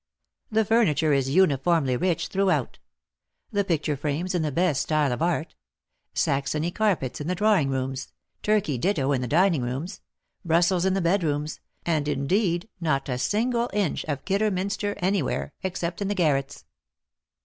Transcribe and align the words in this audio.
The 0.49 0.65
furniture 0.65 1.13
is 1.13 1.29
uniformly 1.29 1.95
rich 1.95 2.29
throughout: 2.29 2.79
the 3.51 3.63
picture 3.63 3.95
frames 3.95 4.33
in 4.33 4.41
the 4.41 4.51
best 4.51 4.81
style 4.81 5.11
of 5.11 5.21
art; 5.21 5.53
Saxony 6.15 6.71
carpets 6.71 7.21
in 7.21 7.27
the 7.27 7.35
drawing 7.35 7.69
rooms, 7.69 8.11
Turkey 8.41 8.79
ditto 8.79 9.11
in 9.11 9.21
the 9.21 9.27
dining 9.27 9.61
rooms, 9.61 10.01
Brussels 10.43 10.85
in 10.85 10.95
the 10.95 11.01
bedrooms, 11.01 11.59
and 11.85 12.07
indeed 12.07 12.67
not 12.79 13.09
a 13.09 13.19
single 13.19 13.69
inch 13.73 14.03
of 14.05 14.25
Kidderminster 14.25 14.95
any 14.97 15.21
where, 15.21 15.53
except 15.61 16.01
in 16.01 16.07
the 16.07 16.15
garrets. 16.15 16.65